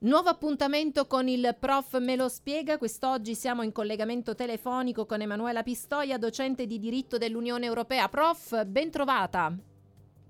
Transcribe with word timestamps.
Nuovo 0.00 0.28
appuntamento 0.28 1.08
con 1.08 1.26
il 1.26 1.56
prof 1.58 1.98
Me 1.98 2.14
lo 2.14 2.28
spiega. 2.28 2.78
Quest'oggi 2.78 3.34
siamo 3.34 3.62
in 3.62 3.72
collegamento 3.72 4.36
telefonico 4.36 5.06
con 5.06 5.22
Emanuela 5.22 5.64
Pistoia, 5.64 6.18
docente 6.18 6.68
di 6.68 6.78
diritto 6.78 7.18
dell'Unione 7.18 7.66
Europea. 7.66 8.08
Prof, 8.08 8.64
ben 8.64 8.92
trovata. 8.92 9.52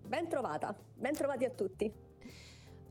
Ben 0.06 0.26
trovata, 0.26 0.74
ben 0.94 1.12
trovati 1.12 1.44
a 1.44 1.50
tutti. 1.50 1.92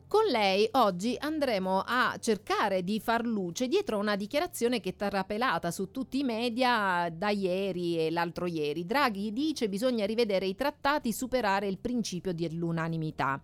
Con 0.07 0.25
lei 0.25 0.69
oggi 0.73 1.17
andremo 1.19 1.81
a 1.83 2.15
cercare 2.19 2.83
di 2.83 2.99
far 2.99 3.25
luce 3.25 3.67
dietro 3.67 3.97
una 3.97 4.15
dichiarazione 4.15 4.79
che 4.79 4.89
è 4.89 4.95
trapelata 4.95 5.71
su 5.71 5.89
tutti 5.89 6.19
i 6.19 6.23
media 6.23 7.09
da 7.11 7.29
ieri 7.31 7.97
e 7.97 8.11
l'altro 8.11 8.45
ieri. 8.45 8.85
Draghi 8.85 9.33
dice 9.33 9.67
bisogna 9.67 10.05
rivedere 10.05 10.45
i 10.45 10.53
trattati, 10.53 11.11
superare 11.11 11.67
il 11.67 11.79
principio 11.79 12.35
dell'unanimità. 12.35 13.41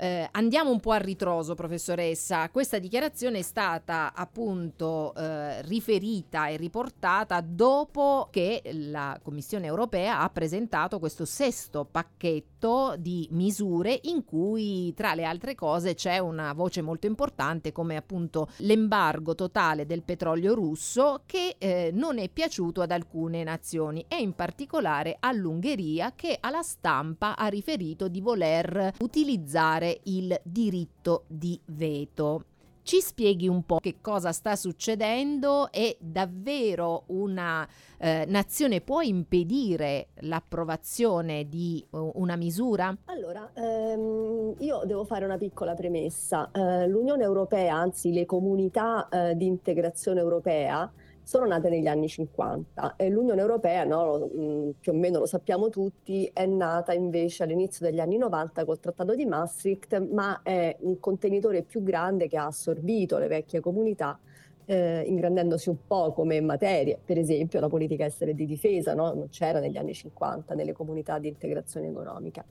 Eh, 0.00 0.28
andiamo 0.30 0.70
un 0.70 0.78
po' 0.78 0.92
a 0.92 0.98
ritroso, 0.98 1.56
professoressa. 1.56 2.48
Questa 2.50 2.78
dichiarazione 2.78 3.38
è 3.38 3.42
stata 3.42 4.12
appunto 4.14 5.12
eh, 5.16 5.60
riferita 5.62 6.46
e 6.46 6.56
riportata 6.56 7.40
dopo 7.40 8.28
che 8.30 8.62
la 8.72 9.18
Commissione 9.20 9.66
europea 9.66 10.20
ha 10.20 10.30
presentato 10.30 11.00
questo 11.00 11.24
sesto 11.24 11.84
pacchetto 11.84 12.57
di 12.98 13.28
misure 13.30 14.00
in 14.04 14.24
cui 14.24 14.92
tra 14.94 15.14
le 15.14 15.24
altre 15.24 15.54
cose 15.54 15.94
c'è 15.94 16.18
una 16.18 16.52
voce 16.52 16.82
molto 16.82 17.06
importante 17.06 17.70
come 17.70 17.96
appunto 17.96 18.48
l'embargo 18.58 19.34
totale 19.34 19.86
del 19.86 20.02
petrolio 20.02 20.54
russo 20.54 21.22
che 21.24 21.54
eh, 21.58 21.90
non 21.92 22.18
è 22.18 22.28
piaciuto 22.28 22.82
ad 22.82 22.90
alcune 22.90 23.44
nazioni 23.44 24.04
e 24.08 24.16
in 24.16 24.34
particolare 24.34 25.16
all'Ungheria 25.20 26.12
che 26.14 26.36
alla 26.40 26.62
stampa 26.62 27.36
ha 27.36 27.46
riferito 27.46 28.08
di 28.08 28.20
voler 28.20 28.94
utilizzare 28.98 30.00
il 30.04 30.38
diritto 30.42 31.24
di 31.28 31.58
veto. 31.66 32.44
Ci 32.88 33.02
spieghi 33.02 33.46
un 33.46 33.64
po' 33.64 33.80
che 33.80 33.96
cosa 34.00 34.32
sta 34.32 34.56
succedendo 34.56 35.70
e 35.70 35.98
davvero 36.00 37.02
una 37.08 37.68
eh, 37.98 38.24
nazione 38.26 38.80
può 38.80 39.02
impedire 39.02 40.06
l'approvazione 40.20 41.46
di 41.50 41.84
uh, 41.90 42.12
una 42.14 42.34
misura? 42.36 42.96
Allora, 43.04 43.50
ehm, 43.52 44.54
io 44.60 44.80
devo 44.86 45.04
fare 45.04 45.26
una 45.26 45.36
piccola 45.36 45.74
premessa. 45.74 46.50
Eh, 46.50 46.88
L'Unione 46.88 47.24
Europea, 47.24 47.74
anzi 47.74 48.10
le 48.10 48.24
comunità 48.24 49.06
eh, 49.10 49.36
di 49.36 49.44
integrazione 49.44 50.20
europea, 50.20 50.90
sono 51.28 51.44
nate 51.44 51.68
negli 51.68 51.86
anni 51.86 52.08
50 52.08 52.94
e 52.96 53.10
l'Unione 53.10 53.42
Europea, 53.42 53.84
no, 53.84 54.30
mm, 54.34 54.70
più 54.80 54.92
o 54.92 54.94
meno 54.94 55.18
lo 55.18 55.26
sappiamo 55.26 55.68
tutti, 55.68 56.24
è 56.32 56.46
nata 56.46 56.94
invece 56.94 57.42
all'inizio 57.42 57.84
degli 57.84 58.00
anni 58.00 58.16
90 58.16 58.64
col 58.64 58.80
Trattato 58.80 59.14
di 59.14 59.26
Maastricht, 59.26 60.00
ma 60.10 60.40
è 60.42 60.74
un 60.80 60.98
contenitore 60.98 61.64
più 61.64 61.82
grande 61.82 62.28
che 62.28 62.38
ha 62.38 62.46
assorbito 62.46 63.18
le 63.18 63.26
vecchie 63.26 63.60
comunità 63.60 64.18
eh, 64.64 65.02
ingrandendosi 65.06 65.68
un 65.68 65.76
po' 65.86 66.12
come 66.12 66.40
materie, 66.40 66.98
per 67.04 67.18
esempio 67.18 67.60
la 67.60 67.68
politica 67.68 68.06
estera 68.06 68.30
e 68.30 68.34
di 68.34 68.46
difesa, 68.46 68.94
no? 68.94 69.12
non 69.12 69.28
c'era 69.28 69.60
negli 69.60 69.76
anni 69.76 69.92
50 69.92 70.54
nelle 70.54 70.72
comunità 70.72 71.18
di 71.18 71.28
integrazione 71.28 71.88
economica. 71.88 72.42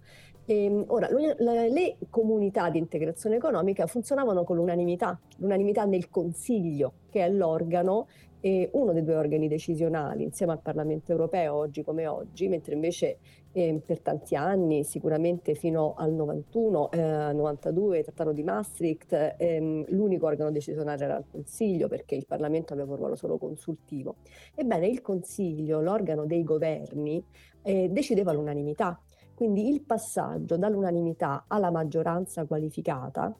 E, 0.45 0.63
ehm, 0.63 0.85
ora, 0.87 1.09
le, 1.11 1.69
le 1.69 1.97
comunità 2.09 2.69
di 2.69 2.79
integrazione 2.79 3.35
economica 3.35 3.85
funzionavano 3.85 4.43
con 4.43 4.55
l'unanimità, 4.55 5.19
l'unanimità 5.37 5.85
nel 5.85 6.09
Consiglio, 6.09 6.93
che 7.11 7.25
è 7.25 7.29
l'organo 7.29 8.07
eh, 8.41 8.69
uno 8.73 8.93
dei 8.93 9.03
due 9.03 9.15
organi 9.15 9.47
decisionali 9.47 10.23
insieme 10.23 10.51
al 10.53 10.61
Parlamento 10.61 11.11
europeo 11.11 11.55
oggi 11.55 11.83
come 11.83 12.07
oggi, 12.07 12.47
mentre 12.47 12.73
invece 12.73 13.17
eh, 13.51 13.81
per 13.83 14.01
tanti 14.01 14.35
anni, 14.35 14.83
sicuramente 14.83 15.55
fino 15.55 15.95
al 15.97 16.13
91, 16.13 16.91
eh, 16.91 17.33
92, 17.33 18.03
Trattato 18.03 18.31
di 18.31 18.43
Maastricht, 18.43 19.35
ehm, 19.37 19.85
l'unico 19.89 20.27
organo 20.27 20.51
decisionale 20.51 21.03
era 21.03 21.17
il 21.17 21.25
Consiglio 21.29 21.87
perché 21.87 22.15
il 22.15 22.25
Parlamento 22.27 22.73
aveva 22.73 22.91
un 22.91 22.97
ruolo 22.97 23.15
solo 23.15 23.37
consultivo. 23.37 24.17
Ebbene, 24.53 24.87
il 24.87 25.01
Consiglio, 25.01 25.81
l'organo 25.81 26.25
dei 26.25 26.43
governi, 26.43 27.23
eh, 27.63 27.89
decideva 27.89 28.31
all'unanimità. 28.31 28.99
Quindi 29.33 29.69
il 29.69 29.81
passaggio 29.81 30.57
dall'unanimità 30.57 31.45
alla 31.47 31.69
maggioranza 31.69 32.45
qualificata 32.45 33.35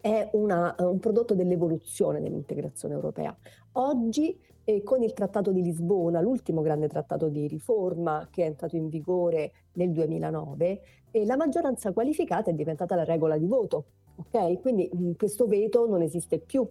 è 0.00 0.28
una, 0.32 0.74
un 0.78 0.98
prodotto 0.98 1.34
dell'evoluzione 1.34 2.20
dell'integrazione 2.20 2.94
europea. 2.94 3.36
Oggi 3.72 4.38
eh, 4.64 4.82
con 4.82 5.02
il 5.02 5.14
Trattato 5.14 5.50
di 5.50 5.62
Lisbona, 5.62 6.20
l'ultimo 6.20 6.60
grande 6.60 6.88
trattato 6.88 7.28
di 7.28 7.46
riforma 7.46 8.28
che 8.30 8.42
è 8.42 8.46
entrato 8.46 8.76
in 8.76 8.88
vigore 8.88 9.52
nel 9.72 9.92
2009, 9.92 10.80
eh, 11.10 11.24
la 11.24 11.36
maggioranza 11.36 11.92
qualificata 11.92 12.50
è 12.50 12.54
diventata 12.54 12.94
la 12.94 13.04
regola 13.04 13.38
di 13.38 13.46
voto. 13.46 13.84
Okay? 14.16 14.60
Quindi 14.60 14.90
mh, 14.92 15.12
questo 15.12 15.46
veto 15.46 15.86
non 15.86 16.02
esiste 16.02 16.38
più. 16.38 16.68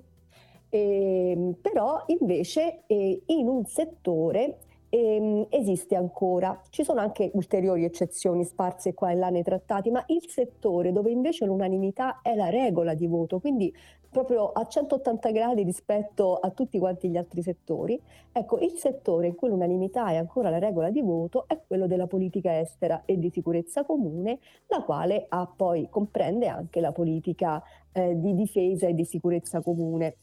Eh, 0.69 1.55
però 1.59 2.03
invece 2.07 2.83
eh, 2.85 3.21
in 3.25 3.47
un 3.47 3.65
settore 3.65 4.57
ehm, 4.89 5.47
esiste 5.49 5.95
ancora. 5.95 6.59
Ci 6.69 6.83
sono 6.83 6.99
anche 6.99 7.31
ulteriori 7.33 7.83
eccezioni 7.83 8.43
sparse 8.43 8.93
qua 8.93 9.11
e 9.11 9.15
là 9.15 9.29
nei 9.29 9.43
trattati, 9.43 9.89
ma 9.91 10.03
il 10.07 10.25
settore 10.27 10.91
dove 10.91 11.11
invece 11.11 11.45
l'unanimità 11.45 12.21
è 12.21 12.35
la 12.35 12.49
regola 12.49 12.93
di 12.93 13.07
voto, 13.07 13.39
quindi 13.39 13.73
proprio 14.09 14.51
a 14.51 14.65
180 14.65 15.31
gradi 15.31 15.63
rispetto 15.63 16.35
a 16.37 16.49
tutti 16.49 16.79
quanti 16.79 17.09
gli 17.09 17.17
altri 17.17 17.41
settori, 17.41 18.01
ecco, 18.31 18.57
il 18.59 18.71
settore 18.71 19.27
in 19.27 19.35
cui 19.35 19.49
l'unanimità 19.49 20.09
è 20.09 20.15
ancora 20.15 20.49
la 20.49 20.59
regola 20.59 20.89
di 20.89 21.01
voto 21.01 21.45
è 21.47 21.59
quello 21.65 21.87
della 21.87 22.07
politica 22.07 22.59
estera 22.59 23.03
e 23.05 23.19
di 23.19 23.29
sicurezza 23.29 23.83
comune, 23.83 24.39
la 24.67 24.81
quale 24.81 25.25
ha 25.29 25.45
poi 25.53 25.87
comprende 25.89 26.47
anche 26.47 26.79
la 26.79 26.91
politica 26.91 27.61
eh, 27.91 28.19
di 28.19 28.33
difesa 28.33 28.87
e 28.87 28.93
di 28.93 29.05
sicurezza 29.05 29.61
comune. 29.61 30.17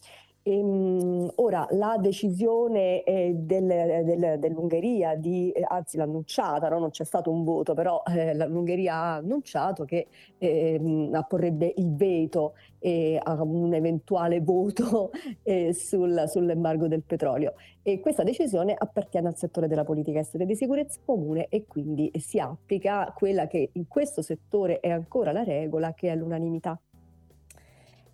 Ehm, 0.47 1.31
ora, 1.37 1.66
la 1.71 1.97
decisione 1.99 3.03
eh, 3.05 3.32
del, 3.34 3.66
del, 4.05 4.37
dell'Ungheria, 4.38 5.15
di, 5.16 5.50
eh, 5.50 5.65
anzi 5.66 5.97
l'ha 5.97 6.03
annunciata, 6.03 6.69
no? 6.69 6.78
non 6.78 6.91
c'è 6.91 7.05
stato 7.05 7.31
un 7.31 7.44
voto, 7.44 7.72
però 7.72 8.03
eh, 8.06 8.34
l'Ungheria 8.34 8.94
ha 8.94 9.15
annunciato 9.16 9.87
che 9.87 10.06
ehm, 10.37 11.15
apporrebbe 11.15 11.72
il 11.77 11.94
veto 11.94 12.56
eh, 12.78 13.19
a 13.22 13.43
un 13.43 13.72
eventuale 13.72 14.41
voto 14.43 15.12
eh, 15.43 15.72
sul, 15.72 16.25
sull'embargo 16.27 16.88
del 16.88 17.03
petrolio. 17.05 17.55
E 17.82 18.00
questa 18.00 18.22
decisione 18.22 18.75
appartiene 18.76 19.28
al 19.28 19.38
settore 19.38 19.66
della 19.66 19.84
politica 19.84 20.19
estera 20.19 20.44
e 20.44 20.47
di 20.47 20.56
sicurezza 20.56 21.00
comune 21.06 21.47
e 21.49 21.65
quindi 21.66 22.11
si 22.19 22.38
applica 22.38 23.15
quella 23.16 23.47
che 23.47 23.71
in 23.72 23.88
questo 23.88 24.21
settore 24.21 24.81
è 24.81 24.91
ancora 24.91 25.32
la 25.32 25.43
regola, 25.43 25.94
che 25.94 26.11
è 26.11 26.15
l'unanimità. 26.15 26.78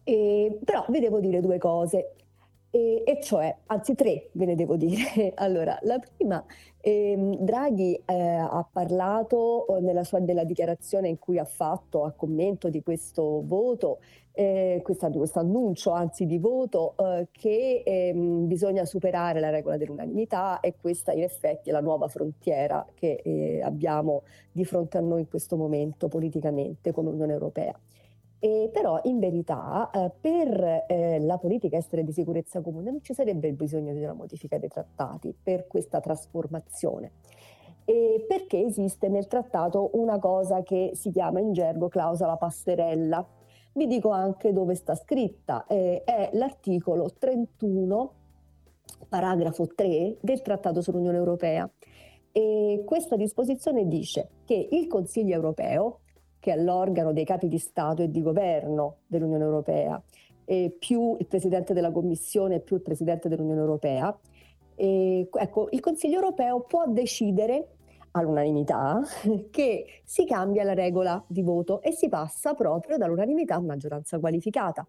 E, 0.05 0.59
però 0.65 0.85
vi 0.89 1.01
devo 1.01 1.21
dire 1.21 1.41
due 1.41 1.59
cose. 1.59 2.15
E, 2.73 3.03
e, 3.05 3.21
cioè, 3.21 3.53
anzi 3.67 3.97
tre 3.97 4.29
ve 4.33 4.45
ne 4.45 4.55
devo 4.55 4.77
dire. 4.77 5.33
allora, 5.35 5.77
la 5.83 5.99
prima, 5.99 6.45
ehm, 6.81 7.37
Draghi 7.39 8.01
eh, 8.07 8.15
ha 8.15 8.65
parlato 8.71 9.67
eh, 9.77 9.81
nella 9.81 10.05
sua 10.05 10.21
della 10.21 10.45
dichiarazione 10.45 11.09
in 11.09 11.19
cui 11.19 11.39
ha 11.39 11.45
fatto 11.45 12.05
a 12.05 12.13
commento 12.13 12.69
di 12.69 12.81
questo 12.81 13.43
voto, 13.45 13.99
eh, 14.33 14.81
questo 14.85 15.11
annuncio 15.41 15.91
anzi 15.91 16.27
di 16.27 16.39
voto, 16.39 16.95
eh, 16.97 17.27
che 17.33 17.83
ehm, 17.85 18.47
bisogna 18.47 18.85
superare 18.85 19.41
la 19.41 19.51
regola 19.51 19.77
dell'unanimità 19.77 20.61
e 20.61 20.77
questa 20.81 21.13
in 21.13 21.25
effetti 21.25 21.71
è 21.71 21.73
la 21.73 21.81
nuova 21.81 22.07
frontiera 22.07 22.87
che 22.95 23.21
eh, 23.25 23.61
abbiamo 23.63 24.23
di 24.53 24.65
fronte 24.65 24.97
a 24.97 25.01
noi 25.01 25.21
in 25.21 25.29
questo 25.29 25.57
momento 25.57 26.07
politicamente 26.07 26.93
come 26.93 27.11
Unione 27.11 27.33
Europea. 27.33 27.77
E 28.43 28.71
però 28.73 28.99
in 29.05 29.19
verità 29.19 29.91
eh, 29.91 30.11
per 30.19 30.85
eh, 30.89 31.21
la 31.21 31.37
politica 31.37 31.77
estera 31.77 32.01
di 32.01 32.11
sicurezza 32.11 32.63
comune 32.63 32.91
non 32.91 33.03
ci 33.03 33.13
sarebbe 33.13 33.53
bisogno 33.53 33.93
di 33.93 34.03
una 34.03 34.15
modifica 34.15 34.57
dei 34.57 34.71
trattati 34.71 35.37
per 35.41 35.67
questa 35.67 36.01
trasformazione. 36.01 37.13
E 37.85 38.25
perché 38.27 38.65
esiste 38.65 39.09
nel 39.09 39.27
trattato 39.27 39.91
una 39.93 40.19
cosa 40.19 40.63
che 40.63 40.93
si 40.95 41.11
chiama 41.11 41.41
in 41.41 41.53
gergo 41.53 41.89
clausola 41.89 42.37
passerella. 42.37 43.27
Vi 43.75 43.87
dico 43.87 44.09
anche 44.09 44.55
dove 44.55 44.75
sta 44.75 44.95
scritta, 44.95 45.67
eh, 45.67 46.03
è 46.03 46.31
l'articolo 46.33 47.11
31, 47.19 48.13
paragrafo 49.07 49.67
3 49.67 50.17
del 50.21 50.41
Trattato 50.41 50.81
sull'Unione 50.81 51.19
Europea. 51.19 51.71
E 52.33 52.85
questa 52.87 53.17
disposizione 53.17 53.87
dice 53.87 54.29
che 54.47 54.69
il 54.71 54.87
Consiglio 54.87 55.35
europeo 55.35 56.01
che 56.41 56.53
è 56.53 56.57
l'organo 56.57 57.13
dei 57.13 57.25
capi 57.25 57.47
di 57.47 57.59
Stato 57.59 58.03
e 58.03 58.11
di 58.11 58.23
governo 58.23 58.97
dell'Unione 59.07 59.45
Europea, 59.45 60.03
più 60.79 61.17
il 61.17 61.27
Presidente 61.27 61.73
della 61.73 61.93
Commissione 61.93 62.59
più 62.59 62.75
il 62.75 62.83
Presidente 62.83 63.29
dell'Unione 63.29 63.61
Europea. 63.61 64.19
E, 64.75 65.29
ecco, 65.31 65.69
il 65.71 65.81
Consiglio 65.81 66.17
europeo 66.17 66.63
può 66.63 66.87
decidere 66.89 67.69
all'unanimità 68.13 69.01
che 69.51 70.03
si 70.05 70.25
cambia 70.25 70.65
la 70.65 70.75
regola 70.75 71.23
di 71.27 71.43
voto 71.43 71.81
e 71.83 71.93
si 71.93 72.09
passa 72.09 72.55
proprio 72.55 72.97
dall'unanimità 72.97 73.57
a 73.57 73.61
maggioranza 73.61 74.19
qualificata. 74.19 74.87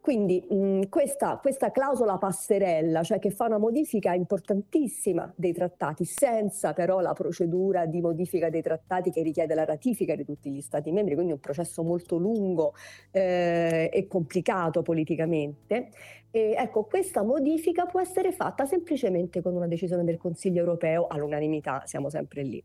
Quindi 0.00 0.42
mh, 0.48 0.88
questa, 0.88 1.36
questa, 1.36 1.70
clausola 1.70 2.16
passerella, 2.16 3.02
cioè 3.02 3.18
che 3.18 3.30
fa 3.30 3.44
una 3.44 3.58
modifica 3.58 4.14
importantissima 4.14 5.30
dei 5.36 5.52
trattati, 5.52 6.06
senza 6.06 6.72
però 6.72 7.00
la 7.00 7.12
procedura 7.12 7.84
di 7.84 8.00
modifica 8.00 8.48
dei 8.48 8.62
trattati 8.62 9.10
che 9.10 9.22
richiede 9.22 9.54
la 9.54 9.66
ratifica 9.66 10.14
di 10.14 10.24
tutti 10.24 10.50
gli 10.50 10.62
Stati 10.62 10.90
membri, 10.90 11.14
quindi 11.14 11.32
un 11.32 11.38
processo 11.40 11.82
molto 11.82 12.16
lungo 12.16 12.72
eh, 13.10 13.90
e 13.92 14.06
complicato 14.06 14.80
politicamente. 14.80 15.90
E 16.30 16.54
ecco, 16.56 16.84
questa 16.84 17.22
modifica 17.22 17.84
può 17.84 18.00
essere 18.00 18.32
fatta 18.32 18.64
semplicemente 18.64 19.42
con 19.42 19.54
una 19.54 19.66
decisione 19.66 20.04
del 20.04 20.16
Consiglio 20.16 20.60
europeo 20.60 21.08
all'unanimità, 21.08 21.82
siamo 21.84 22.08
sempre 22.08 22.42
lì. 22.42 22.64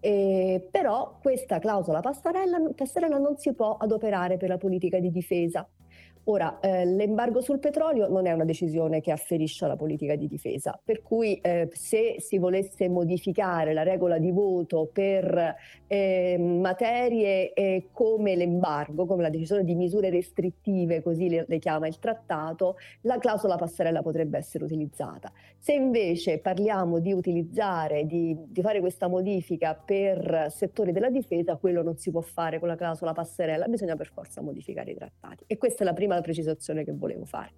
Eh, 0.00 0.68
però 0.70 1.18
questa 1.20 1.58
clausola 1.58 2.00
passerella, 2.00 2.60
passerella 2.74 3.18
non 3.18 3.36
si 3.38 3.54
può 3.54 3.76
adoperare 3.78 4.36
per 4.36 4.50
la 4.50 4.58
politica 4.58 4.98
di 4.98 5.10
difesa 5.10 5.66
Ora, 6.30 6.60
eh, 6.60 6.84
l'embargo 6.84 7.40
sul 7.40 7.58
petrolio 7.58 8.06
non 8.06 8.26
è 8.26 8.32
una 8.32 8.44
decisione 8.44 9.00
che 9.00 9.12
afferisce 9.12 9.64
alla 9.64 9.76
politica 9.76 10.14
di 10.14 10.26
difesa, 10.26 10.78
per 10.82 11.00
cui 11.00 11.40
eh, 11.40 11.70
se 11.72 12.16
si 12.18 12.36
volesse 12.36 12.86
modificare 12.90 13.72
la 13.72 13.82
regola 13.82 14.18
di 14.18 14.30
voto 14.30 14.90
per 14.92 15.56
eh, 15.86 16.36
materie 16.38 17.86
come 17.92 18.36
l'embargo, 18.36 19.06
come 19.06 19.22
la 19.22 19.30
decisione 19.30 19.64
di 19.64 19.74
misure 19.74 20.10
restrittive, 20.10 21.00
così 21.00 21.30
le, 21.30 21.46
le 21.48 21.58
chiama 21.58 21.86
il 21.86 21.98
trattato, 21.98 22.76
la 23.02 23.16
clausola 23.16 23.56
passerella 23.56 24.02
potrebbe 24.02 24.36
essere 24.36 24.64
utilizzata. 24.64 25.32
Se 25.56 25.72
invece 25.72 26.40
parliamo 26.40 26.98
di 26.98 27.14
utilizzare, 27.14 28.04
di, 28.04 28.36
di 28.46 28.60
fare 28.60 28.80
questa 28.80 29.08
modifica 29.08 29.74
per 29.74 30.48
settori 30.50 30.92
della 30.92 31.08
difesa, 31.08 31.56
quello 31.56 31.82
non 31.82 31.96
si 31.96 32.10
può 32.10 32.20
fare 32.20 32.58
con 32.58 32.68
la 32.68 32.76
clausola 32.76 33.14
passerella, 33.14 33.66
bisogna 33.66 33.96
per 33.96 34.08
forza 34.08 34.42
modificare 34.42 34.90
i 34.90 34.94
trattati. 34.94 35.44
E 35.46 35.56
questa 35.56 35.84
è 35.84 35.86
la 35.86 35.94
prima 35.94 36.16
precisazione 36.20 36.84
che 36.84 36.92
volevo 36.92 37.24
fare. 37.24 37.52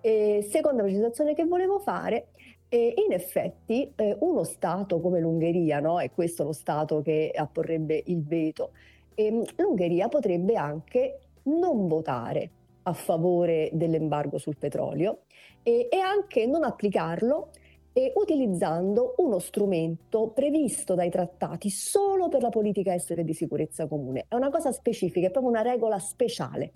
E 0.00 0.46
seconda 0.48 0.82
precisazione 0.82 1.34
che 1.34 1.44
volevo 1.44 1.78
fare, 1.78 2.28
eh, 2.68 2.94
in 3.06 3.12
effetti 3.12 3.92
eh, 3.96 4.16
uno 4.20 4.44
Stato 4.44 5.00
come 5.00 5.20
l'Ungheria, 5.20 5.80
no? 5.80 6.00
è 6.00 6.10
questo 6.10 6.44
lo 6.44 6.52
Stato 6.52 7.00
che 7.02 7.32
apporrebbe 7.34 8.02
il 8.06 8.22
veto, 8.22 8.72
ehm, 9.14 9.42
l'Ungheria 9.56 10.08
potrebbe 10.08 10.54
anche 10.54 11.18
non 11.44 11.88
votare 11.88 12.50
a 12.82 12.92
favore 12.92 13.70
dell'embargo 13.72 14.38
sul 14.38 14.56
petrolio 14.56 15.20
e, 15.62 15.88
e 15.90 15.98
anche 15.98 16.46
non 16.46 16.64
applicarlo 16.64 17.50
e 17.98 18.12
utilizzando 18.14 19.14
uno 19.16 19.40
strumento 19.40 20.28
previsto 20.28 20.94
dai 20.94 21.10
trattati 21.10 21.68
solo 21.68 22.28
per 22.28 22.42
la 22.42 22.48
politica 22.48 22.94
estera 22.94 23.22
e 23.22 23.24
di 23.24 23.34
sicurezza 23.34 23.88
comune. 23.88 24.26
È 24.28 24.36
una 24.36 24.50
cosa 24.50 24.70
specifica, 24.70 25.26
è 25.26 25.30
proprio 25.32 25.50
una 25.50 25.62
regola 25.62 25.98
speciale. 25.98 26.74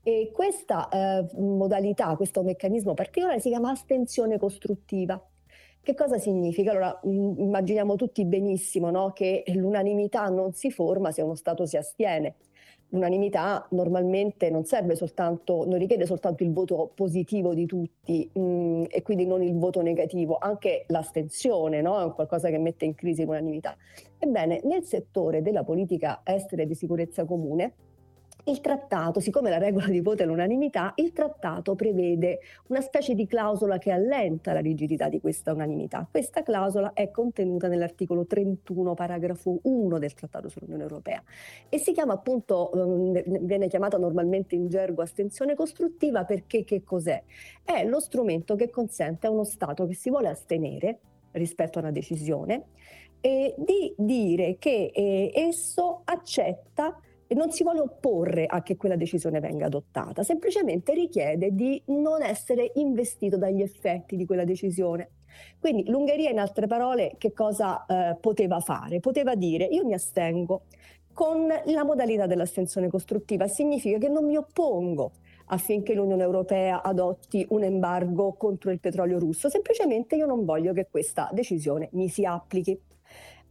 E 0.00 0.30
questa 0.32 0.88
eh, 0.88 1.26
modalità, 1.40 2.14
questo 2.14 2.44
meccanismo 2.44 2.94
particolare 2.94 3.40
si 3.40 3.48
chiama 3.48 3.72
astensione 3.72 4.38
costruttiva. 4.38 5.20
Che 5.82 5.94
cosa 5.94 6.18
significa? 6.18 6.70
Allora, 6.70 7.00
mm, 7.04 7.40
immaginiamo 7.40 7.96
tutti 7.96 8.24
benissimo 8.24 8.92
no? 8.92 9.10
che 9.10 9.42
l'unanimità 9.48 10.28
non 10.28 10.52
si 10.52 10.70
forma 10.70 11.10
se 11.10 11.20
uno 11.20 11.34
Stato 11.34 11.66
si 11.66 11.78
astiene 11.78 12.36
l'unanimità 12.90 13.66
normalmente 13.70 14.50
non 14.50 14.64
serve 14.64 14.96
soltanto, 14.96 15.64
non 15.66 15.78
richiede 15.78 16.06
soltanto 16.06 16.42
il 16.42 16.52
voto 16.52 16.90
positivo 16.94 17.54
di 17.54 17.66
tutti 17.66 18.28
mh, 18.32 18.40
mm, 18.40 18.84
e 18.88 19.02
quindi 19.02 19.26
non 19.26 19.42
il 19.42 19.56
voto 19.56 19.80
negativo, 19.82 20.38
anche 20.38 20.84
l'astensione 20.88 21.80
no? 21.80 22.10
è 22.10 22.14
qualcosa 22.14 22.48
che 22.50 22.58
mette 22.58 22.84
in 22.84 22.94
crisi 22.94 23.24
l'unanimità. 23.24 23.76
Ebbene, 24.18 24.60
nel 24.64 24.84
settore 24.84 25.42
della 25.42 25.64
politica 25.64 26.20
estera 26.24 26.62
e 26.62 26.66
di 26.66 26.74
sicurezza 26.74 27.24
comune, 27.24 27.74
il 28.44 28.60
trattato, 28.60 29.20
siccome 29.20 29.50
la 29.50 29.58
regola 29.58 29.86
di 29.86 30.00
voto 30.00 30.22
è 30.22 30.26
l'unanimità, 30.26 30.92
il 30.96 31.12
trattato 31.12 31.74
prevede 31.74 32.40
una 32.68 32.80
specie 32.80 33.14
di 33.14 33.26
clausola 33.26 33.78
che 33.78 33.90
allenta 33.90 34.52
la 34.52 34.60
rigidità 34.60 35.08
di 35.08 35.20
questa 35.20 35.52
unanimità. 35.52 36.06
Questa 36.10 36.42
clausola 36.42 36.92
è 36.92 37.10
contenuta 37.10 37.68
nell'articolo 37.68 38.26
31, 38.26 38.94
paragrafo 38.94 39.58
1 39.62 39.98
del 39.98 40.14
Trattato 40.14 40.48
sull'Unione 40.48 40.82
Europea 40.82 41.22
e 41.68 41.78
si 41.78 41.92
chiama 41.92 42.14
appunto, 42.14 42.72
ehm, 42.72 43.44
viene 43.44 43.68
chiamata 43.68 43.98
normalmente 43.98 44.54
in 44.54 44.68
gergo 44.68 45.02
astensione 45.02 45.54
costruttiva 45.54 46.24
perché 46.24 46.64
che 46.64 46.82
cos'è? 46.82 47.22
È 47.62 47.84
lo 47.84 48.00
strumento 48.00 48.56
che 48.56 48.70
consente 48.70 49.26
a 49.26 49.30
uno 49.30 49.44
Stato 49.44 49.86
che 49.86 49.94
si 49.94 50.10
vuole 50.10 50.28
astenere 50.28 50.98
rispetto 51.32 51.78
a 51.78 51.82
una 51.82 51.90
decisione 51.90 52.64
eh, 53.20 53.54
di 53.58 53.94
dire 53.96 54.56
che 54.58 54.90
eh, 54.94 55.30
esso 55.34 56.00
accetta 56.04 56.98
e 57.32 57.36
non 57.36 57.52
si 57.52 57.62
vuole 57.62 57.78
opporre 57.78 58.44
a 58.44 58.60
che 58.60 58.76
quella 58.76 58.96
decisione 58.96 59.38
venga 59.38 59.66
adottata, 59.66 60.24
semplicemente 60.24 60.92
richiede 60.94 61.54
di 61.54 61.80
non 61.86 62.22
essere 62.22 62.72
investito 62.74 63.36
dagli 63.36 63.62
effetti 63.62 64.16
di 64.16 64.26
quella 64.26 64.42
decisione. 64.42 65.10
Quindi 65.60 65.88
l'Ungheria, 65.88 66.28
in 66.30 66.40
altre 66.40 66.66
parole, 66.66 67.14
che 67.18 67.32
cosa 67.32 67.86
eh, 67.86 68.16
poteva 68.18 68.58
fare? 68.58 68.98
Poteva 68.98 69.36
dire 69.36 69.64
io 69.64 69.84
mi 69.84 69.94
astengo 69.94 70.62
con 71.12 71.46
la 71.66 71.84
modalità 71.84 72.26
dell'astensione 72.26 72.88
costruttiva, 72.88 73.46
significa 73.46 73.98
che 73.98 74.08
non 74.08 74.24
mi 74.24 74.34
oppongo 74.34 75.12
affinché 75.52 75.94
l'Unione 75.94 76.24
Europea 76.24 76.82
adotti 76.82 77.46
un 77.50 77.62
embargo 77.62 78.32
contro 78.32 78.72
il 78.72 78.80
petrolio 78.80 79.20
russo, 79.20 79.48
semplicemente 79.48 80.16
io 80.16 80.26
non 80.26 80.44
voglio 80.44 80.72
che 80.72 80.88
questa 80.90 81.30
decisione 81.32 81.90
mi 81.92 82.08
si 82.08 82.24
applichi. 82.24 82.76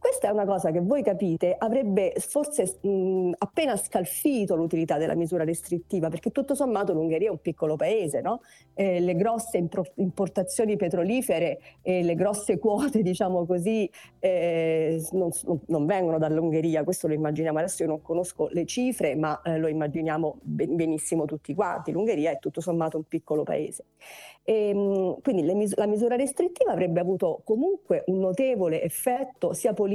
Questa 0.00 0.28
è 0.28 0.30
una 0.30 0.46
cosa 0.46 0.70
che 0.70 0.80
voi 0.80 1.02
capite 1.02 1.54
avrebbe 1.58 2.14
forse 2.16 2.78
mh, 2.80 3.32
appena 3.36 3.76
scalfito 3.76 4.56
l'utilità 4.56 4.96
della 4.96 5.14
misura 5.14 5.44
restrittiva, 5.44 6.08
perché 6.08 6.30
tutto 6.30 6.54
sommato 6.54 6.94
l'Ungheria 6.94 7.28
è 7.28 7.30
un 7.30 7.42
piccolo 7.42 7.76
paese, 7.76 8.22
no? 8.22 8.40
eh, 8.72 8.98
le 8.98 9.14
grosse 9.14 9.62
importazioni 9.96 10.76
petrolifere 10.76 11.60
e 11.82 12.02
le 12.02 12.14
grosse 12.14 12.58
quote, 12.58 13.02
diciamo 13.04 13.44
così, 13.44 13.90
eh, 14.20 15.06
non, 15.12 15.28
non, 15.66 15.84
vengono 15.84 16.16
dall'Ungheria, 16.16 16.82
questo 16.82 17.06
lo 17.06 17.12
immaginiamo, 17.12 17.58
adesso 17.58 17.82
io 17.82 17.90
non 17.90 18.00
conosco 18.00 18.48
le 18.52 18.64
cifre, 18.64 19.14
ma 19.16 19.42
eh, 19.42 19.58
lo 19.58 19.68
immaginiamo 19.68 20.38
benissimo 20.40 21.26
tutti 21.26 21.52
quanti, 21.52 21.92
l'Ungheria 21.92 22.30
è 22.30 22.38
tutto 22.38 22.62
sommato 22.62 22.96
un 22.96 23.04
piccolo 23.04 23.42
paese. 23.42 23.84
E, 24.44 24.68
ehm, 24.70 25.20
quindi 25.20 25.42
mis- 25.52 25.76
la 25.76 25.86
misura 25.86 26.16
restrittiva 26.16 26.72
avrebbe 26.72 27.00
avuto 27.00 27.42
comunque 27.44 28.04
un 28.06 28.18
notevole 28.18 28.82
effetto 28.82 29.52
sia 29.52 29.74
politico 29.74 29.88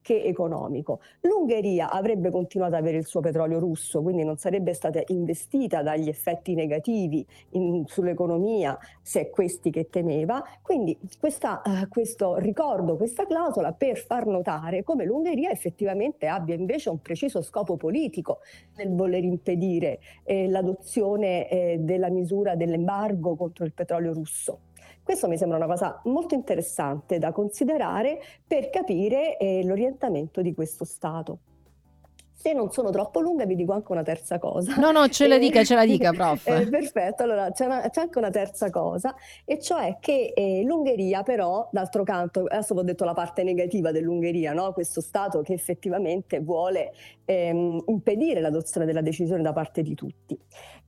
che 0.00 0.22
economico. 0.22 1.00
L'Ungheria 1.20 1.90
avrebbe 1.90 2.30
continuato 2.30 2.74
ad 2.74 2.80
avere 2.80 2.98
il 2.98 3.06
suo 3.06 3.20
petrolio 3.20 3.58
russo, 3.58 4.02
quindi 4.02 4.24
non 4.24 4.36
sarebbe 4.36 4.74
stata 4.74 5.02
investita 5.08 5.82
dagli 5.82 6.08
effetti 6.08 6.54
negativi 6.54 7.26
in, 7.50 7.84
sull'economia 7.86 8.78
se 9.02 9.20
è 9.20 9.30
questi 9.30 9.70
che 9.70 9.88
temeva. 9.90 10.42
Quindi 10.62 10.98
questa, 11.18 11.62
uh, 11.64 11.88
questo 11.88 12.36
ricordo, 12.36 12.96
questa 12.96 13.26
clausola 13.26 13.72
per 13.72 13.98
far 13.98 14.26
notare 14.26 14.82
come 14.82 15.04
l'Ungheria 15.04 15.50
effettivamente 15.50 16.26
abbia 16.26 16.54
invece 16.54 16.90
un 16.90 17.00
preciso 17.00 17.42
scopo 17.42 17.76
politico 17.76 18.38
nel 18.76 18.94
voler 18.94 19.24
impedire 19.24 20.00
eh, 20.24 20.48
l'adozione 20.48 21.48
eh, 21.48 21.78
della 21.80 22.08
misura 22.08 22.54
dell'embargo 22.54 23.36
contro 23.36 23.64
il 23.64 23.72
petrolio 23.72 24.12
russo. 24.12 24.60
Questo 25.10 25.26
mi 25.26 25.36
sembra 25.36 25.56
una 25.56 25.66
cosa 25.66 26.00
molto 26.04 26.36
interessante 26.36 27.18
da 27.18 27.32
considerare 27.32 28.20
per 28.46 28.70
capire 28.70 29.38
eh, 29.38 29.64
l'orientamento 29.64 30.40
di 30.40 30.54
questo 30.54 30.84
Stato. 30.84 31.38
Se 32.40 32.54
non 32.54 32.72
sono 32.72 32.88
troppo 32.88 33.20
lunga 33.20 33.44
vi 33.44 33.54
dico 33.54 33.74
anche 33.74 33.92
una 33.92 34.02
terza 34.02 34.38
cosa. 34.38 34.74
No, 34.76 34.92
no, 34.92 35.06
ce 35.08 35.28
la 35.28 35.36
dica, 35.36 35.62
ce 35.62 35.74
la 35.74 35.84
dica, 35.84 36.10
prof. 36.10 36.46
Eh, 36.48 36.70
perfetto, 36.70 37.22
allora 37.22 37.50
c'è, 37.52 37.66
una, 37.66 37.86
c'è, 37.90 38.00
anche 38.00 38.16
una 38.16 38.30
terza 38.30 38.70
cosa, 38.70 39.14
e 39.44 39.58
cioè 39.58 39.98
che 40.00 40.32
eh, 40.34 40.62
l'Ungheria 40.64 41.22
però, 41.22 41.68
d'altro 41.70 42.02
canto, 42.02 42.44
adesso 42.48 42.72
vi 42.72 42.80
ho 42.80 42.82
detto 42.82 43.04
la 43.04 43.12
parte 43.12 43.42
negativa 43.42 43.92
dell'Ungheria, 43.92 44.54
no? 44.54 44.72
questo 44.72 45.02
Stato 45.02 45.42
che 45.42 45.52
effettivamente 45.52 46.40
vuole 46.40 46.94
ehm, 47.26 47.84
impedire 47.88 48.40
l'adozione 48.40 48.86
della 48.86 49.02
decisione 49.02 49.42
da 49.42 49.52
parte 49.52 49.82
di 49.82 49.94
tutti. 49.94 50.38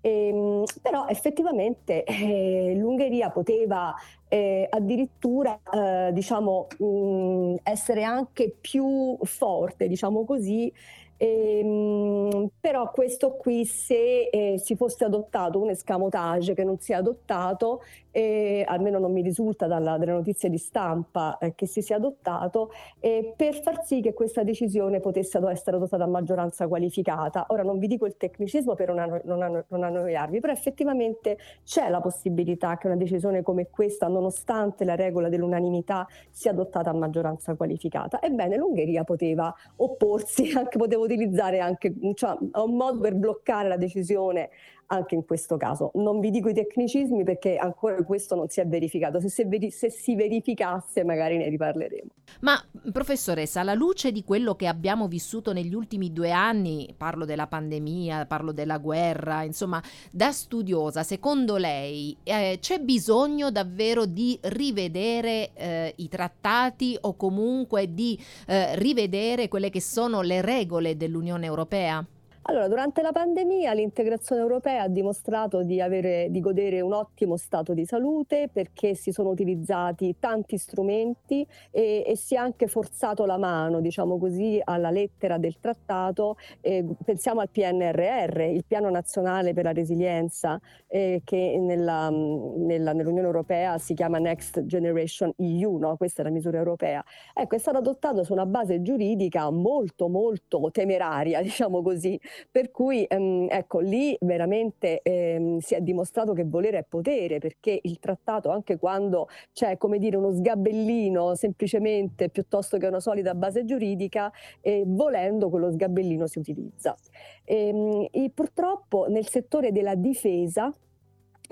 Ehm, 0.01 0.65
però 0.81 1.07
effettivamente 1.07 2.03
eh, 2.05 2.75
l'Ungheria 2.77 3.29
poteva 3.29 3.95
eh, 4.27 4.67
addirittura 4.71 5.61
eh, 5.71 6.13
diciamo, 6.15 6.67
mh, 6.79 7.57
essere 7.63 8.05
anche 8.05 8.57
più 8.59 9.19
forte, 9.23 9.87
diciamo 9.87 10.25
così, 10.25 10.73
Ehm, 11.23 12.49
però 12.59 12.91
questo 12.91 13.37
qui, 13.37 13.65
se 13.65 14.29
eh, 14.29 14.59
si 14.59 14.75
fosse 14.75 15.05
adottato 15.05 15.61
un 15.61 15.71
escamotage 15.71 16.53
che 16.53 16.65
non 16.65 16.81
si 16.81 16.91
è 16.91 16.97
adottato, 16.97 17.83
eh, 18.11 18.65
almeno 18.67 18.99
non 18.99 19.13
mi 19.13 19.23
risulta 19.23 19.69
dalla, 19.69 19.99
dalle 19.99 20.13
notizie 20.13 20.51
di 20.51 20.59
stampa 20.59 21.39
eh, 21.39 21.55
che 21.55 21.67
si 21.67 21.81
sia 21.81 21.97
adottato, 21.97 22.71
eh, 22.99 23.35
per 23.37 23.55
far 23.63 23.85
sì 23.85 24.01
che 24.01 24.13
questa 24.15 24.43
decisione 24.43 24.99
potesse 24.99 25.39
essere 25.49 25.77
adottata 25.77 26.03
a 26.03 26.09
maggioranza 26.09 26.67
qualificata. 26.67 27.47
Ora 27.51 27.63
non 27.63 27.79
vi 27.79 27.87
dico 27.87 28.05
il 28.05 28.17
tecnicismo 28.17 28.75
per 28.75 28.89
non, 28.89 28.99
anno, 28.99 29.21
non, 29.25 29.43
anno, 29.43 29.65
non 29.69 29.85
annoiarvi, 29.85 30.41
però 30.41 30.53
effettivamente 30.53 31.39
c'è 31.65 31.89
la 31.89 32.01
possibilità 32.01 32.77
che 32.79 32.89
una 32.89 32.97
decisione 32.97 33.43
come 33.43 33.69
questa, 33.71 34.09
nonostante 34.09 34.85
la 34.85 34.97
regola 34.97 35.29
dell'unanimità, 35.29 36.05
sia 36.31 36.51
adottata 36.51 36.91
a 36.91 36.95
maggioranza 36.95 37.55
qualificata. 37.55 38.21
Ebbene, 38.21 38.57
l'Ungheria 38.57 39.05
poteva 39.05 39.55
opporsi, 39.77 40.51
anche 40.57 40.79
poteva 40.79 41.03
utilizzare 41.13 41.61
anche 41.61 41.93
cioè, 42.15 42.37
un 42.41 42.77
modo 42.77 43.01
per 43.01 43.15
bloccare 43.15 43.69
la 43.69 43.77
decisione 43.77 44.51
anche 44.87 45.15
in 45.15 45.25
questo 45.25 45.57
caso. 45.57 45.91
Non 45.95 46.21
vi 46.21 46.31
dico 46.31 46.49
i 46.49 46.55
tecnicismi 46.55 47.25
perché 47.25 47.57
ancora 47.57 48.03
questo 48.03 48.35
non 48.35 48.49
si 48.49 48.61
è 48.61 48.67
verificato, 48.67 49.21
se 49.21 49.29
si, 49.29 49.45
veri- 49.45 49.71
se 49.71 49.91
si 49.91 50.15
verificasse 50.15 51.05
magari 51.05 51.37
ne 51.39 51.49
riparleremo. 51.49 52.11
Ma 52.41 52.63
professoressa, 52.93 53.61
alla 53.61 53.75
luce 53.75 54.13
di 54.13 54.25
quello 54.25 54.55
che 54.55 54.67
abbiamo 54.67 55.09
vissuto 55.09 55.53
negli 55.53 55.75
ultimi 55.75 56.13
due 56.13 56.31
anni, 56.31 56.93
parlo 56.97 57.25
della 57.25 57.47
pandemia, 57.47 58.27
parlo 58.27 58.53
della 58.53 58.79
guerra, 58.79 59.43
insomma, 59.43 59.83
da 60.11 60.33
studiosa, 60.33 61.03
secondo 61.03 61.57
lei 61.57 62.17
eh, 62.23 62.59
c'è 62.61 62.81
bisogno 62.81 63.51
davvero 63.51 64.07
di 64.07 64.39
rivedere 64.43 65.51
eh, 65.55 65.93
i 65.97 66.09
trattati 66.09 66.97
o 67.01 67.17
comunque 67.17 67.93
di 67.93 68.19
eh, 68.47 68.77
rivedere 68.77 69.49
quelle 69.49 69.71
che 69.71 69.81
sono 69.81 70.23
le 70.23 70.41
regole 70.41 70.97
dell'Unione 70.97 71.47
Europea? 71.47 72.05
Allora, 72.45 72.67
durante 72.67 73.03
la 73.03 73.13
pandemia 73.13 73.73
l'integrazione 73.73 74.41
europea 74.41 74.83
ha 74.83 74.89
dimostrato 74.89 75.63
di, 75.63 75.81
avere, 75.81 76.27
di 76.29 76.41
godere 76.41 76.81
un 76.81 76.93
ottimo 76.93 77.37
stato 77.37 77.73
di 77.73 77.85
salute 77.85 78.49
perché 78.53 78.97
si 78.97 79.13
sono 79.13 79.29
utilizzati 79.29 80.17
tanti 80.19 80.59
strumenti 80.59 81.47
e, 81.71 82.03
e 82.05 82.17
si 82.17 82.35
è 82.35 82.39
anche 82.39 82.67
forzato 82.67 83.27
la 83.27 83.39
mano, 83.39 83.81
diciamo 83.81 84.19
così, 84.19 84.61
alla 84.65 84.91
lettera 84.91 85.39
del 85.39 85.61
trattato. 85.61 86.37
Eh, 86.61 86.85
pensiamo 87.05 87.41
al 87.41 87.49
PNRR, 87.49 88.41
il 88.41 88.65
Piano 88.67 88.91
Nazionale 88.91 89.53
per 89.53 89.63
la 89.63 89.73
Resilienza, 89.73 90.61
eh, 90.89 91.23
che 91.25 91.57
nella, 91.61 92.11
nella, 92.11 92.93
nell'Unione 92.93 93.27
Europea 93.27 93.79
si 93.79 93.95
chiama 93.95 94.19
Next 94.19 94.67
Generation 94.67 95.33
EU, 95.37 95.77
no? 95.77 95.97
questa 95.97 96.23
è 96.23 96.25
la 96.25 96.31
misura 96.33 96.59
europea. 96.59 97.05
Ecco, 97.35 97.55
è 97.55 97.59
stato 97.59 97.79
adottato 97.79 98.25
su 98.25 98.33
una 98.33 98.47
base 98.47 98.83
giuridica 98.83 99.49
molto, 99.51 100.09
molto 100.09 100.71
temeraria, 100.73 101.41
diciamo 101.43 101.83
così, 101.83 102.19
per 102.51 102.71
cui 102.71 103.05
ehm, 103.05 103.47
ecco 103.51 103.81
lì 103.81 104.17
veramente 104.21 105.01
ehm, 105.03 105.59
si 105.59 105.75
è 105.75 105.81
dimostrato 105.81 106.33
che 106.33 106.45
volere 106.45 106.79
è 106.79 106.85
potere 106.89 107.39
perché 107.39 107.79
il 107.83 107.99
trattato 107.99 108.51
anche 108.51 108.79
quando 108.79 109.29
c'è 109.53 109.77
come 109.77 109.99
dire 109.99 110.17
uno 110.17 110.33
sgabellino 110.33 111.35
semplicemente 111.35 112.29
piuttosto 112.29 112.79
che 112.79 112.87
una 112.87 113.01
solida 113.01 113.35
base 113.35 113.65
giuridica 113.65 114.31
eh, 114.61 114.85
volendo 114.87 115.49
quello 115.49 115.71
sgabellino 115.71 116.27
si 116.27 116.39
utilizza. 116.39 116.97
Ehm, 117.45 118.07
e 118.11 118.31
purtroppo 118.35 119.07
nel 119.09 119.29
settore 119.29 119.73
della 119.73 119.95
difesa 119.95 120.73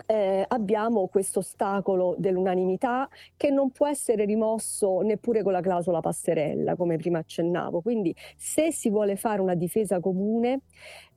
eh, 0.06 0.44
abbiamo 0.46 1.08
questo 1.08 1.40
ostacolo 1.40 2.14
dell'unanimità 2.18 3.08
che 3.36 3.50
non 3.50 3.70
può 3.70 3.86
essere 3.86 4.24
rimosso 4.24 5.00
neppure 5.00 5.42
con 5.42 5.52
la 5.52 5.60
clausola 5.60 6.00
passerella, 6.00 6.76
come 6.76 6.96
prima 6.96 7.18
accennavo. 7.18 7.80
Quindi 7.80 8.14
se 8.36 8.72
si 8.72 8.90
vuole 8.90 9.16
fare 9.16 9.40
una 9.40 9.54
difesa 9.54 10.00
comune, 10.00 10.60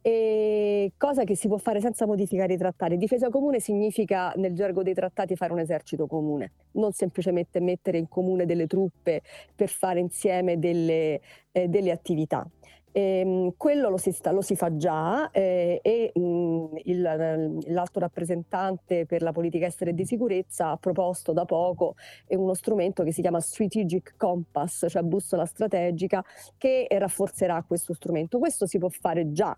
eh, 0.02 0.92
cosa 0.98 1.24
che 1.24 1.36
si 1.36 1.48
può 1.48 1.58
fare 1.58 1.80
senza 1.80 2.06
modificare 2.06 2.54
i 2.54 2.58
trattati. 2.58 2.98
Difesa 2.98 3.30
comune 3.30 3.60
significa 3.60 4.34
nel 4.36 4.54
gergo 4.54 4.84
dei 4.84 4.94
trattati 4.94 5.36
fare 5.36 5.54
un 5.54 5.60
esercito 5.60 6.08
comune, 6.08 6.52
non 6.74 6.92
semplicemente 6.92 7.60
mettere 7.62 7.98
in 7.98 8.10
comune 8.10 8.46
delle 8.46 8.68
truppe 8.68 9.22
per 9.56 9.70
fare 9.70 10.00
insieme 10.00 10.60
delle, 10.60 11.22
eh, 11.52 11.68
delle 11.68 11.92
attività. 11.92 12.46
Ehm, 12.95 13.53
quello 13.57 13.89
lo 13.89 13.97
si, 13.97 14.12
sta, 14.12 14.31
lo 14.31 14.41
si, 14.41 14.55
fa 14.55 14.75
già 14.77 15.31
eh, 15.31 15.79
e 15.81 16.12
mh, 16.13 16.77
il, 16.83 17.62
l'alto 17.67 18.00
rappresentante 18.00 19.07
per 19.07 19.23
la 19.23 19.31
politica 19.31 19.65
estera 19.65 19.89
e 19.89 19.95
di 19.95 20.05
sicurezza 20.05 20.69
ha 20.69 20.77
proposto 20.77 21.33
da 21.33 21.43
poco 21.45 21.95
uno 22.27 22.53
strumento 22.53 23.03
che 23.03 23.12
si 23.12 23.21
chiama 23.21 23.39
Strategic 23.39 24.13
Compass, 24.15 24.85
cioè 24.89 25.01
bussola 25.01 25.45
strategica, 25.45 26.23
che 26.57 26.88
rafforzerà 26.89 27.63
questo 27.67 27.93
strumento. 27.93 28.38
Questo 28.38 28.67
si 28.67 28.77
può 28.77 28.89
fare 28.89 29.31
già. 29.31 29.57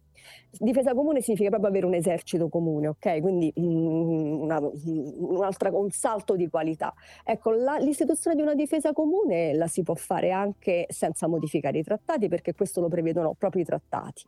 Difesa 0.57 0.93
comune 0.93 1.21
significa 1.21 1.49
proprio 1.49 1.69
avere 1.69 1.85
un 1.85 1.93
esercito 1.93 2.47
comune, 2.47 2.87
ok? 2.87 3.19
Quindi 3.19 3.51
mh, 3.53 3.61
una, 3.61 4.59
un 4.59 5.89
salto 5.91 6.35
di 6.35 6.49
qualità. 6.49 6.93
Ecco, 7.23 7.51
la, 7.51 7.77
l'istituzione 7.77 8.35
di 8.35 8.41
una 8.41 8.55
difesa 8.55 8.93
comune 8.93 9.53
la 9.53 9.67
si 9.67 9.83
può 9.83 9.93
fare 9.93 10.31
anche 10.31 10.85
senza 10.89 11.27
modificare 11.27 11.79
i 11.79 11.83
trattati, 11.83 12.27
perché 12.29 12.53
questo 12.53 12.79
lo 12.79 12.87
prevedono 12.87 13.24
sono 13.25 13.33
proprio 13.33 13.63
i 13.63 13.65
trattati. 13.65 14.23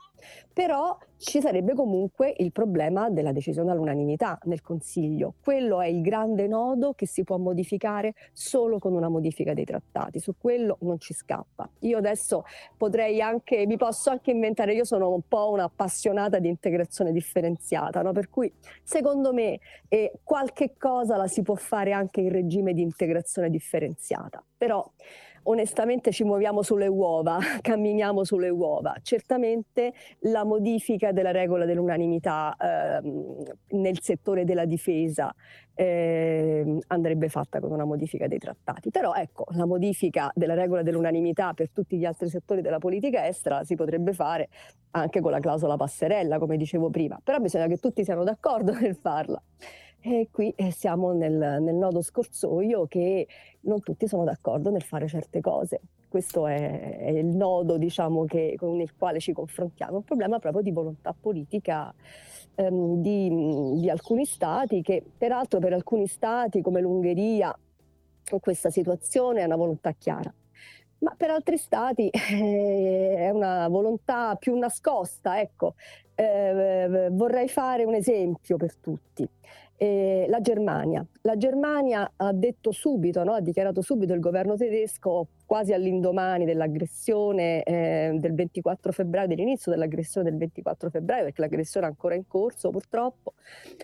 Però 0.51 0.97
ci 1.17 1.39
sarebbe 1.41 1.73
comunque 1.73 2.33
il 2.37 2.51
problema 2.51 3.09
della 3.09 3.31
decisione 3.31 3.71
all'unanimità 3.71 4.39
nel 4.43 4.61
Consiglio. 4.61 5.35
Quello 5.43 5.81
è 5.81 5.87
il 5.87 6.01
grande 6.01 6.47
nodo 6.47 6.93
che 6.93 7.05
si 7.05 7.23
può 7.23 7.37
modificare 7.37 8.13
solo 8.33 8.79
con 8.79 8.93
una 8.93 9.09
modifica 9.09 9.53
dei 9.53 9.65
trattati. 9.65 10.19
Su 10.19 10.33
quello 10.37 10.77
non 10.81 10.99
ci 10.99 11.13
scappa. 11.13 11.69
Io 11.79 11.97
adesso 11.97 12.43
potrei 12.75 13.21
anche, 13.21 13.65
mi 13.67 13.77
posso 13.77 14.09
anche 14.09 14.31
inventare, 14.31 14.73
io 14.73 14.83
sono 14.83 15.13
un 15.13 15.21
po' 15.27 15.51
un'appassionata 15.51 16.39
di 16.39 16.47
integrazione 16.47 17.11
differenziata, 17.11 18.01
no? 18.01 18.11
per 18.11 18.29
cui 18.29 18.51
secondo 18.83 19.33
me 19.33 19.59
eh, 19.87 20.13
qualche 20.23 20.73
cosa 20.77 21.15
la 21.17 21.27
si 21.27 21.43
può 21.43 21.55
fare 21.55 21.91
anche 21.91 22.21
in 22.21 22.31
regime 22.31 22.73
di 22.73 22.81
integrazione 22.81 23.49
differenziata. 23.49 24.43
Però 24.57 24.83
onestamente 25.49 26.11
ci 26.11 26.23
muoviamo 26.23 26.61
sulle 26.61 26.87
uova, 26.87 27.37
camminiamo 27.61 28.23
sulle 28.23 28.49
uova. 28.49 28.95
Certamente 29.01 29.93
la 30.21 30.43
modifica 30.43 31.11
della 31.11 31.31
regola 31.31 31.65
dell'unanimità 31.65 32.55
ehm, 32.57 33.43
nel 33.69 34.01
settore 34.01 34.45
della 34.45 34.65
difesa 34.65 35.33
eh, 35.73 36.79
andrebbe 36.87 37.29
fatta 37.29 37.59
con 37.59 37.71
una 37.71 37.85
modifica 37.85 38.27
dei 38.27 38.39
trattati. 38.39 38.89
Però 38.89 39.13
ecco, 39.13 39.45
la 39.51 39.65
modifica 39.65 40.31
della 40.33 40.55
regola 40.55 40.81
dell'unanimità 40.81 41.53
per 41.53 41.69
tutti 41.71 41.97
gli 41.97 42.05
altri 42.05 42.29
settori 42.29 42.61
della 42.61 42.79
politica 42.79 43.27
estera 43.27 43.63
si 43.63 43.75
potrebbe 43.75 44.13
fare 44.13 44.49
anche 44.91 45.21
con 45.21 45.31
la 45.31 45.39
clausola 45.39 45.75
passerella, 45.75 46.39
come 46.39 46.57
dicevo 46.57 46.89
prima, 46.89 47.19
però 47.23 47.37
bisogna 47.39 47.67
che 47.67 47.77
tutti 47.77 48.03
siano 48.03 48.23
d'accordo 48.23 48.73
nel 48.79 48.95
farla. 48.95 49.41
E 49.99 50.29
qui 50.31 50.53
eh, 50.55 50.71
siamo 50.71 51.11
nel, 51.11 51.33
nel, 51.33 51.75
nodo 51.75 52.01
scorsoio 52.01 52.85
che 52.87 53.27
non 53.61 53.81
tutti 53.81 54.07
sono 54.07 54.23
d'accordo 54.23 54.69
nel 54.69 54.83
fare 54.83 55.07
certe 55.07 55.41
cose. 55.41 55.81
Questo 56.07 56.47
è, 56.47 56.97
è 56.97 57.09
il 57.09 57.25
nodo 57.25 57.77
diciamo, 57.77 58.25
che, 58.25 58.55
con 58.57 58.79
il 58.79 58.95
quale 58.95 59.19
ci 59.19 59.33
confrontiamo, 59.33 59.97
un 59.97 60.03
problema 60.03 60.39
proprio 60.39 60.61
di 60.61 60.71
volontà 60.71 61.13
politica 61.19 61.93
ehm, 62.55 63.01
di, 63.01 63.79
di 63.79 63.89
alcuni 63.89 64.25
stati 64.25 64.81
che 64.81 65.03
peraltro 65.17 65.59
per 65.59 65.73
alcuni 65.73 66.07
stati 66.07 66.61
come 66.61 66.81
l'Ungheria 66.81 67.57
questa 68.41 68.69
situazione 68.69 69.39
è 69.39 69.45
una 69.45 69.55
volontà 69.55 69.93
chiara 69.93 70.33
ma 70.99 71.13
per 71.15 71.29
altri 71.29 71.57
stati 71.57 72.09
eh, 72.09 73.15
è 73.17 73.29
una 73.29 73.67
volontà 73.67 74.35
più 74.35 74.57
nascosta. 74.57 75.39
Ecco, 75.39 75.75
eh, 76.15 77.09
vorrei 77.11 77.47
fare 77.47 77.83
un 77.83 77.93
esempio 77.93 78.57
per 78.57 78.75
tutti. 78.77 79.27
Eh, 79.79 80.25
la 80.27 80.41
Germania. 80.41 81.05
La 81.21 81.37
Germania 81.37 82.11
ha 82.15 82.33
detto 82.33 82.71
subito, 82.71 83.23
no? 83.23 83.33
ha 83.33 83.41
dichiarato 83.41 83.81
subito 83.83 84.13
il 84.13 84.19
governo 84.19 84.55
tedesco 84.55 85.27
quasi 85.45 85.71
all'indomani 85.71 86.45
dell'aggressione 86.45 87.61
eh, 87.61 88.11
del 88.15 88.33
24 88.33 88.91
febbraio, 88.91 89.27
dell'inizio 89.27 89.71
dell'aggressione 89.71 90.29
del 90.29 90.39
24 90.39 90.89
febbraio, 90.89 91.25
perché 91.25 91.41
l'aggressione 91.41 91.85
è 91.85 91.89
ancora 91.89 92.15
in 92.15 92.25
corso 92.25 92.71
purtroppo, 92.71 93.33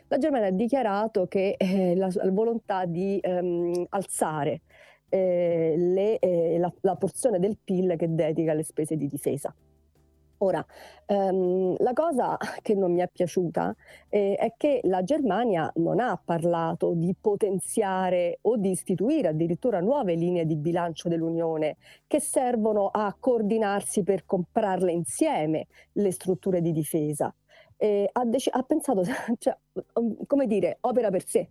la 0.08 0.18
Germania 0.18 0.48
ha 0.48 0.52
dichiarato 0.52 1.28
che 1.28 1.56
eh, 1.60 1.96
la, 1.96 2.10
la, 2.12 2.32
volontà 2.32 2.86
di 2.86 3.20
ehm, 3.22 3.86
alzare 3.90 4.62
eh, 5.10 5.76
le, 5.78 6.18
eh, 6.18 6.58
la, 6.58 6.74
la 6.82 6.96
porzione 6.96 7.38
del 7.38 7.56
PIL 7.64 7.96
che 7.98 8.14
dedica 8.14 8.52
alle 8.52 8.64
spese 8.64 8.98
di 8.98 9.08
difesa. 9.08 9.54
Ora, 10.44 10.66
ehm, 11.06 11.76
la 11.80 11.94
cosa 11.94 12.38
che 12.62 12.76
non 12.76 12.92
mi 12.92 13.00
è 13.00 13.08
piaciuta 13.10 13.74
eh, 14.10 14.36
è 14.36 14.54
che 14.58 14.82
la 14.84 15.02
Germania 15.02 15.72
non 15.76 16.02
ha 16.02 16.22
parlato 16.24 16.94
di 16.96 17.16
potenziare 17.20 18.40
o 18.42 18.58
di 18.58 18.72
istituire 18.72 19.30
addirittura 19.30 19.80
nuove 19.80 20.16
linee 20.16 20.46
di 20.46 20.58
bilancio 20.58 21.08
dell'Unione 21.08 21.78
che 22.08 22.20
servono 22.20 22.90
a 22.92 23.16
coordinarsi 23.18 24.04
per 24.04 24.26
comprarle 24.26 24.92
insieme 24.92 25.68
le 25.94 26.12
strutture 26.12 26.62
di 26.62 26.74
difesa. 26.74 27.34
Eh, 27.78 28.10
ha, 28.12 28.26
dec- 28.26 28.50
ha, 28.52 28.64
pensato, 28.64 29.02
cioè, 29.40 29.58
come 30.28 30.46
dire, 30.46 30.78
opera 30.82 31.10
per 31.10 31.26
sé, 31.26 31.50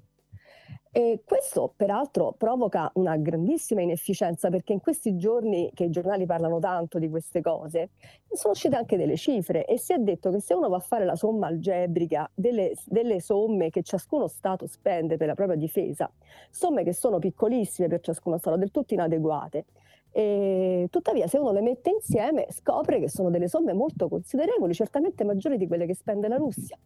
e 0.95 1.23
questo 1.25 1.73
peraltro 1.75 2.35
provoca 2.37 2.91
una 2.97 3.17
grandissima 3.17 3.81
inefficienza 3.81 4.51
perché 4.51 4.75
in 4.75 4.81
questi 4.81 5.17
giorni 5.17 5.71
che 5.73 5.85
i 5.85 5.91
giornali 5.91 6.27
parlano 6.27 6.59
tanto 6.59 6.99
di 6.99 7.09
queste 7.09 7.41
cose 7.41 7.93
sono 8.31 8.53
uscite 8.53 8.77
anche 8.77 8.99
delle 8.99 9.17
cifre 9.17 9.65
e 9.65 9.79
si 9.79 9.95
è 9.95 9.97
detto 9.97 10.31
che 10.31 10.41
se 10.41 10.53
uno 10.53 10.69
va 10.69 10.77
a 10.77 10.81
fare 10.81 11.07
la 11.07 11.17
somma 11.17 11.47
algebrica 11.47 12.31
delle, 12.35 12.75
delle 12.85 13.21
somme 13.21 13.71
che 13.71 13.83
ciascuno 13.83 14.27
Stato 14.27 14.67
spende 14.67 15.17
per 15.17 15.29
la 15.29 15.35
propria 15.35 15.57
difesa, 15.57 16.13
somme 16.51 16.85
che 16.85 16.93
sono 16.93 17.19
piccolissime 17.19 17.89
per 17.89 18.01
ciascuno 18.01 18.37
Stato, 18.37 18.59
del 18.59 18.71
tutto 18.71 18.93
inadeguate, 18.93 19.65
e, 20.11 20.89
tuttavia, 20.91 21.27
se 21.27 21.39
uno 21.39 21.53
le 21.53 21.63
mette 21.63 21.89
insieme, 21.89 22.49
scopre 22.51 23.01
che 23.01 23.09
sono 23.09 23.31
delle 23.31 23.49
somme 23.49 23.73
molto 23.73 24.09
considerevoli, 24.09 24.75
certamente 24.75 25.25
maggiori 25.25 25.57
di 25.57 25.67
quelle 25.67 25.87
che 25.87 25.95
spende 25.95 26.29
la 26.29 26.37
Russia 26.37 26.79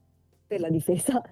per 0.47 0.61
la 0.61 0.69
difesa. 0.69 1.23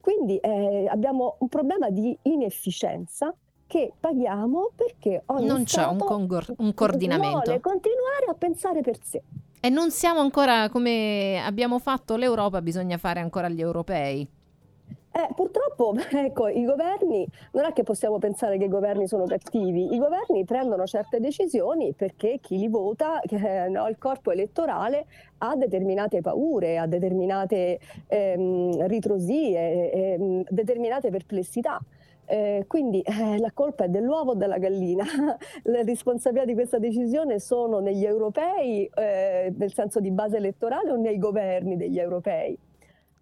Quindi 0.00 0.36
eh, 0.38 0.86
abbiamo 0.88 1.36
un 1.40 1.48
problema 1.48 1.90
di 1.90 2.16
inefficienza 2.22 3.34
che 3.66 3.92
paghiamo 3.98 4.70
perché 4.74 5.22
ogni 5.26 5.46
non 5.46 5.64
c'è 5.64 5.86
un, 5.86 5.98
congor- 5.98 6.54
un 6.58 6.74
coordinamento. 6.74 7.40
vuole 7.40 7.60
continuare 7.60 8.26
a 8.28 8.34
pensare 8.34 8.82
per 8.82 8.98
sé. 9.02 9.22
E 9.60 9.68
non 9.70 9.90
siamo 9.90 10.20
ancora 10.20 10.68
come 10.68 11.42
abbiamo 11.42 11.78
fatto 11.78 12.16
l'Europa, 12.16 12.60
bisogna 12.60 12.98
fare 12.98 13.20
ancora 13.20 13.48
gli 13.48 13.60
europei. 13.60 14.28
Eh, 15.16 15.32
purtroppo, 15.32 15.94
ecco, 16.10 16.48
i 16.48 16.64
governi, 16.64 17.24
non 17.52 17.66
è 17.66 17.72
che 17.72 17.84
possiamo 17.84 18.18
pensare 18.18 18.58
che 18.58 18.64
i 18.64 18.68
governi 18.68 19.06
sono 19.06 19.26
cattivi, 19.26 19.94
i 19.94 19.98
governi 19.98 20.44
prendono 20.44 20.86
certe 20.86 21.20
decisioni 21.20 21.92
perché 21.94 22.40
chi 22.42 22.58
li 22.58 22.66
vota, 22.66 23.20
eh, 23.30 23.68
no, 23.68 23.86
il 23.86 23.96
corpo 23.96 24.32
elettorale, 24.32 25.06
ha 25.38 25.54
determinate 25.54 26.20
paure, 26.20 26.78
ha 26.78 26.86
determinate 26.86 27.78
ehm, 28.08 28.88
ritrosie, 28.88 29.92
ehm, 29.92 30.42
determinate 30.48 31.10
perplessità. 31.10 31.80
Eh, 32.26 32.64
quindi 32.66 33.00
eh, 33.02 33.38
la 33.38 33.52
colpa 33.52 33.84
è 33.84 33.88
dell'uovo 33.88 34.32
o 34.32 34.34
della 34.34 34.58
gallina. 34.58 35.04
Le 35.62 35.84
responsabilità 35.84 36.44
di 36.44 36.54
questa 36.54 36.78
decisione 36.78 37.38
sono 37.38 37.78
negli 37.78 38.04
europei, 38.04 38.90
eh, 38.92 39.54
nel 39.56 39.72
senso 39.72 40.00
di 40.00 40.10
base 40.10 40.38
elettorale, 40.38 40.90
o 40.90 40.96
nei 40.96 41.18
governi 41.18 41.76
degli 41.76 42.00
europei. 42.00 42.58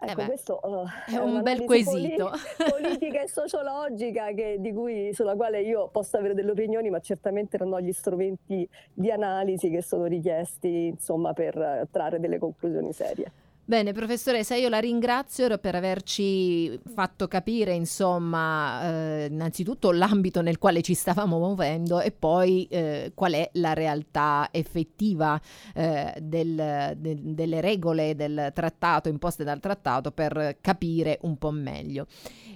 Eh 0.04 0.06
Ecco, 0.10 0.14
beh, 0.22 0.26
questo 0.26 0.60
uh, 0.62 0.84
è 1.06 1.14
è 1.14 1.18
un 1.18 1.42
bel 1.42 1.64
quesito. 1.64 2.30
poli- 2.30 2.70
politica 2.82 3.22
e 3.22 3.28
sociologica 3.28 4.32
che- 4.32 4.56
di 4.58 4.72
cui, 4.72 5.14
sulla 5.14 5.36
quale 5.36 5.60
io 5.62 5.88
posso 5.88 6.16
avere 6.16 6.34
delle 6.34 6.50
opinioni, 6.50 6.90
ma 6.90 6.98
certamente 6.98 7.56
non 7.56 7.72
ho 7.72 7.80
gli 7.80 7.92
strumenti 7.92 8.68
di 8.92 9.10
analisi 9.12 9.70
che 9.70 9.80
sono 9.80 10.06
richiesti, 10.06 10.86
insomma, 10.86 11.32
per 11.32 11.86
trarre 11.90 12.18
delle 12.18 12.38
conclusioni 12.38 12.92
serie. 12.92 13.30
Bene, 13.64 13.92
professoressa, 13.92 14.56
io 14.56 14.68
la 14.68 14.80
ringrazio 14.80 15.56
per 15.58 15.76
averci 15.76 16.78
fatto 16.92 17.28
capire, 17.28 17.72
insomma, 17.72 18.82
eh, 19.22 19.28
innanzitutto 19.30 19.92
l'ambito 19.92 20.42
nel 20.42 20.58
quale 20.58 20.82
ci 20.82 20.94
stavamo 20.94 21.38
muovendo 21.38 22.00
e 22.00 22.10
poi 22.10 22.66
eh, 22.68 23.12
qual 23.14 23.32
è 23.34 23.48
la 23.54 23.72
realtà 23.72 24.48
effettiva 24.50 25.40
eh, 25.74 26.12
del- 26.20 26.94
del- 26.96 27.20
delle 27.22 27.60
regole 27.60 28.16
del 28.16 28.50
trattato, 28.52 29.08
imposte 29.08 29.44
dal 29.44 29.60
trattato, 29.60 30.10
per 30.10 30.58
capire 30.60 31.18
un 31.22 31.38
po' 31.38 31.52
meglio. 31.52 32.06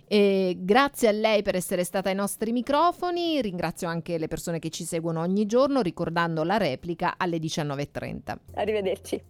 E 0.09 0.57
grazie 0.59 1.09
a 1.09 1.13
lei 1.13 1.43
per 1.43 1.55
essere 1.55 1.85
stata 1.85 2.09
ai 2.09 2.15
nostri 2.17 2.51
microfoni, 2.51 3.41
ringrazio 3.41 3.87
anche 3.89 4.19
le 4.19 4.27
persone 4.29 4.59
che 4.59 4.71
ci 4.71 4.85
seguono 4.85 5.21
ogni 5.21 5.47
giorno, 5.47 5.83
ricordando 5.83 6.43
la 6.43 6.57
replica 6.57 7.15
alle 7.17 7.39
19.30. 7.39 8.37
Arrivederci. 8.55 9.23